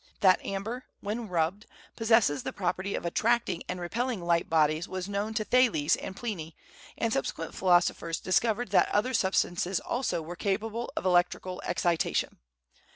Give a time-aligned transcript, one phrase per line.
[0.21, 5.35] That amber, when rubbed, possesses the property of attracting and repelling light bodies was known
[5.35, 6.55] to Thales and Pliny,
[6.97, 12.39] and subsequent philosophers discovered that other substances also were capable of electrical excitation.